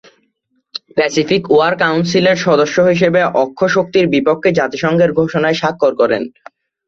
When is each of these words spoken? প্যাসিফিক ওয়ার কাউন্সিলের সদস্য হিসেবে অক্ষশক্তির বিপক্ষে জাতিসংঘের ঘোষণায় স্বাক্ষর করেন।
প্যাসিফিক 0.97 1.43
ওয়ার 1.51 1.73
কাউন্সিলের 1.83 2.37
সদস্য 2.45 2.77
হিসেবে 2.91 3.19
অক্ষশক্তির 3.43 4.05
বিপক্ষে 4.13 4.49
জাতিসংঘের 4.59 5.11
ঘোষণায় 5.19 5.59
স্বাক্ষর 5.61 5.93
করেন। 6.01 6.23